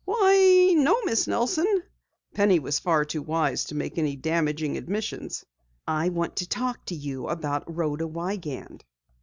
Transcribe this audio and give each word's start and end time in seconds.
"Why, 0.03 0.73
no, 0.77 0.99
Miss 1.05 1.27
Nelson." 1.27 1.83
Penny 2.33 2.57
was 2.57 2.79
far 2.79 3.05
too 3.05 3.21
wise 3.21 3.65
to 3.65 3.75
make 3.75 3.93
damaging 4.23 4.75
admissions. 4.75 5.45
"I 5.87 6.09
want 6.09 6.37
to 6.37 6.49
talk 6.49 6.85
to 6.87 6.95
you 6.95 7.27
about 7.27 7.71
Rhoda 7.71 8.07
Wiegand." 8.07 8.83